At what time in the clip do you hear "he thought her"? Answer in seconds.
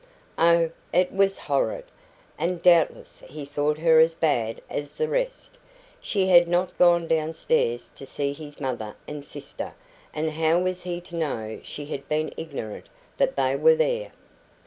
3.27-3.99